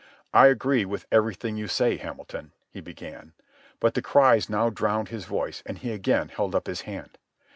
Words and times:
"I 0.33 0.47
agree 0.47 0.83
with 0.83 1.05
everything 1.11 1.57
you 1.57 1.67
say, 1.67 1.97
Hamilton," 1.97 2.53
he 2.71 2.81
began. 2.81 3.33
But 3.79 3.93
the 3.93 4.01
cries 4.01 4.49
now 4.49 4.71
drowned 4.71 5.09
his 5.09 5.25
voice, 5.25 5.61
and 5.63 5.77
he 5.77 5.91
again 5.91 6.29
held 6.29 6.55
up 6.55 6.65
his 6.65 6.81
hand. 6.81 7.19